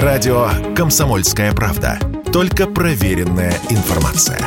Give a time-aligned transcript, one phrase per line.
[0.00, 1.98] Радио «Комсомольская правда».
[2.32, 4.40] Только проверенная информация.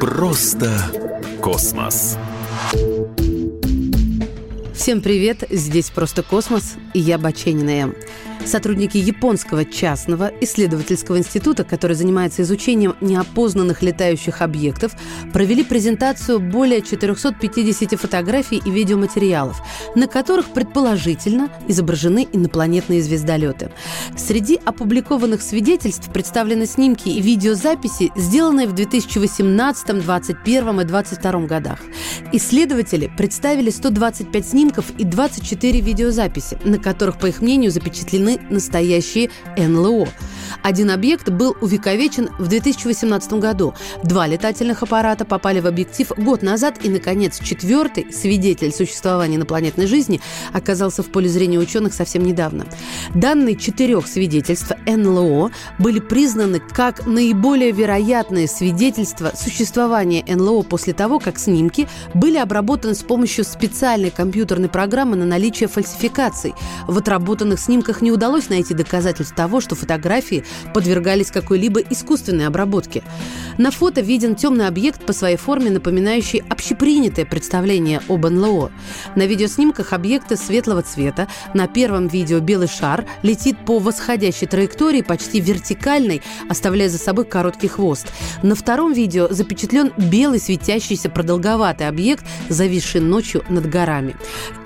[0.00, 0.72] Просто
[1.40, 2.18] космос.
[4.74, 7.94] Всем привет, здесь «Просто космос» и я Баченина.
[8.44, 14.92] Сотрудники японского частного исследовательского института, который занимается изучением неопознанных летающих объектов,
[15.32, 19.60] провели презентацию более 450 фотографий и видеоматериалов,
[19.94, 23.70] на которых предположительно изображены инопланетные звездолеты.
[24.16, 31.78] Среди опубликованных свидетельств представлены снимки и видеозаписи, сделанные в 2018, 2021 и 2022 годах.
[32.32, 40.08] Исследователи представили 125 снимков и 24 видеозаписи, на которых, по их мнению, запечатлены настоящие НЛО.
[40.62, 43.74] Один объект был увековечен в 2018 году.
[44.02, 46.76] Два летательных аппарата попали в объектив год назад.
[46.82, 50.20] И, наконец, четвертый свидетель существования инопланетной жизни
[50.52, 52.66] оказался в поле зрения ученых совсем недавно.
[53.14, 61.38] Данные четырех свидетельств НЛО были признаны как наиболее вероятные свидетельства существования НЛО после того, как
[61.38, 66.54] снимки были обработаны с помощью специальной компьютерной программы на наличие фальсификаций.
[66.86, 70.35] В отработанных снимках не удалось найти доказательств того, что фотографии
[70.74, 73.02] подвергались какой-либо искусственной обработке.
[73.58, 78.70] На фото виден темный объект по своей форме, напоминающий общепринятое представление об НЛО.
[79.14, 81.28] На видеоснимках объекты светлого цвета.
[81.54, 87.68] На первом видео белый шар летит по восходящей траектории, почти вертикальной, оставляя за собой короткий
[87.68, 88.08] хвост.
[88.42, 94.16] На втором видео запечатлен белый светящийся продолговатый объект, зависший ночью над горами.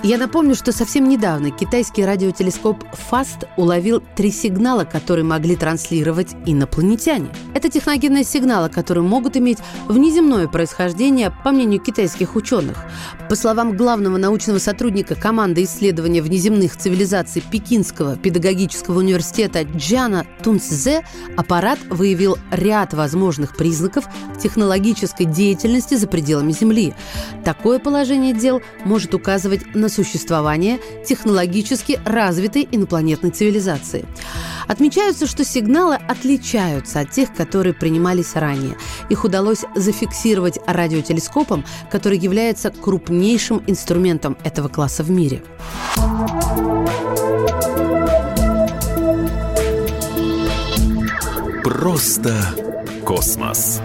[0.03, 7.29] Я напомню, что совсем недавно китайский радиотелескоп FAST уловил три сигнала, которые могли транслировать инопланетяне.
[7.55, 12.85] Это техногенные сигналы, которые могут иметь внеземное происхождение, по мнению китайских ученых.
[13.31, 21.05] По словам главного научного сотрудника команды исследования внеземных цивилизаций Пекинского педагогического университета Джана Тунцзе,
[21.37, 24.07] аппарат выявил ряд возможных признаков
[24.43, 26.93] технологической деятельности за пределами Земли.
[27.45, 34.07] Такое положение дел может указывать на существование технологически развитой инопланетной цивилизации.
[34.67, 38.77] Отмечаются, что сигналы отличаются от тех, которые принимались ранее.
[39.09, 43.20] Их удалось зафиксировать радиотелескопом, который является крупнейшим
[43.67, 45.43] инструментом этого класса в мире.
[51.63, 52.35] Просто
[53.05, 53.81] космос.